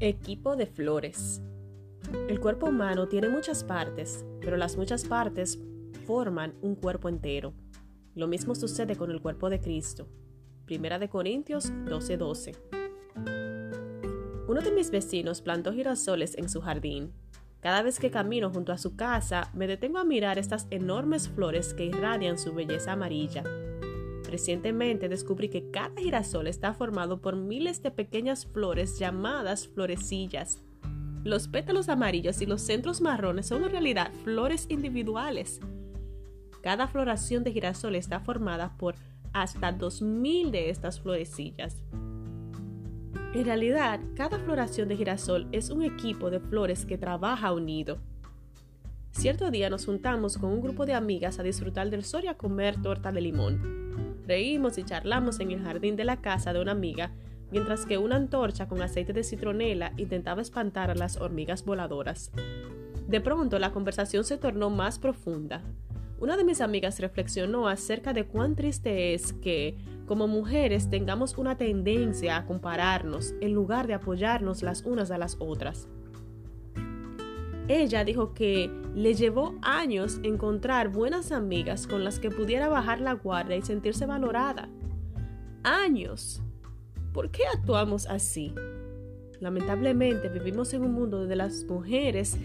[0.00, 1.40] Equipo de flores.
[2.28, 5.58] El cuerpo humano tiene muchas partes, pero las muchas partes
[6.04, 7.54] forman un cuerpo entero.
[8.16, 10.08] Lo mismo sucede con el cuerpo de Cristo.
[10.66, 12.56] Primera de Corintios 12:12.
[14.48, 17.12] Uno de mis vecinos plantó girasoles en su jardín.
[17.60, 21.72] Cada vez que camino junto a su casa, me detengo a mirar estas enormes flores
[21.72, 23.44] que irradian su belleza amarilla.
[24.34, 30.60] Recientemente descubrí que cada girasol está formado por miles de pequeñas flores llamadas florecillas.
[31.22, 35.60] Los pétalos amarillos y los centros marrones son en realidad flores individuales.
[36.64, 38.96] Cada floración de girasol está formada por
[39.32, 41.84] hasta 2.000 de estas florecillas.
[43.34, 47.98] En realidad, cada floración de girasol es un equipo de flores que trabaja unido.
[49.12, 52.36] Cierto día nos juntamos con un grupo de amigas a disfrutar del sol y a
[52.36, 54.13] comer torta de limón.
[54.26, 57.12] Reímos y charlamos en el jardín de la casa de una amiga,
[57.50, 62.30] mientras que una antorcha con aceite de citronela intentaba espantar a las hormigas voladoras.
[63.06, 65.62] De pronto la conversación se tornó más profunda.
[66.20, 71.58] Una de mis amigas reflexionó acerca de cuán triste es que, como mujeres, tengamos una
[71.58, 75.88] tendencia a compararnos en lugar de apoyarnos las unas a las otras.
[77.68, 83.14] Ella dijo que le llevó años encontrar buenas amigas con las que pudiera bajar la
[83.14, 84.68] guardia y sentirse valorada.
[85.62, 86.42] Años.
[87.14, 88.52] ¿Por qué actuamos así?
[89.40, 92.36] Lamentablemente vivimos en un mundo donde las mujeres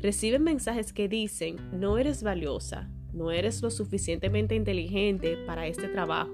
[0.00, 6.32] reciben mensajes que dicen no eres valiosa, no eres lo suficientemente inteligente para este trabajo,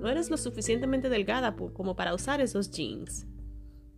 [0.00, 3.27] no eres lo suficientemente delgada como para usar esos jeans.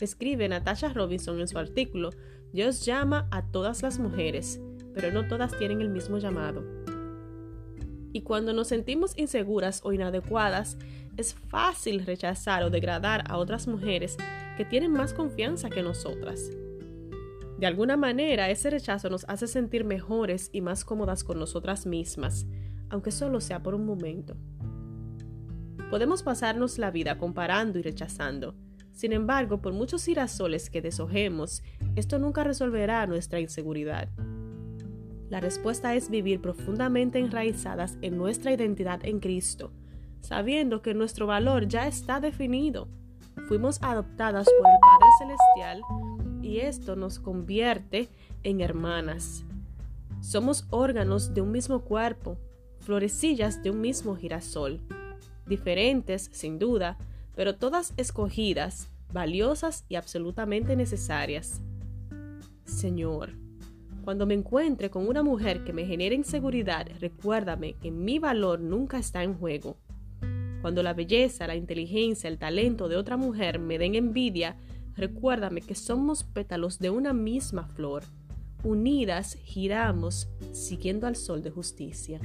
[0.01, 2.11] Escribe Natasha Robinson en su artículo
[2.53, 4.61] Dios llama a todas las mujeres,
[4.92, 6.65] pero no todas tienen el mismo llamado.
[8.12, 10.77] Y cuando nos sentimos inseguras o inadecuadas,
[11.17, 14.17] es fácil rechazar o degradar a otras mujeres
[14.57, 16.51] que tienen más confianza que nosotras.
[17.58, 22.47] De alguna manera, ese rechazo nos hace sentir mejores y más cómodas con nosotras mismas,
[22.89, 24.35] aunque solo sea por un momento.
[25.91, 28.55] Podemos pasarnos la vida comparando y rechazando,
[29.00, 31.62] sin embargo, por muchos girasoles que deshojemos,
[31.96, 34.11] esto nunca resolverá nuestra inseguridad.
[35.30, 39.72] La respuesta es vivir profundamente enraizadas en nuestra identidad en Cristo,
[40.20, 42.88] sabiendo que nuestro valor ya está definido.
[43.48, 45.82] Fuimos adoptadas por el Padre Celestial
[46.42, 48.11] y esto nos convierte
[48.42, 49.46] en hermanas.
[50.20, 52.36] Somos órganos de un mismo cuerpo,
[52.80, 54.78] florecillas de un mismo girasol,
[55.46, 56.98] diferentes, sin duda,
[57.35, 61.61] pero todas escogidas, valiosas y absolutamente necesarias.
[62.64, 63.30] Señor,
[64.05, 68.98] cuando me encuentre con una mujer que me genere inseguridad, recuérdame que mi valor nunca
[68.98, 69.77] está en juego.
[70.63, 74.57] Cuando la belleza, la inteligencia, el talento de otra mujer me den envidia,
[74.95, 78.05] recuérdame que somos pétalos de una misma flor.
[78.62, 82.20] Unidas giramos siguiendo al sol de justicia.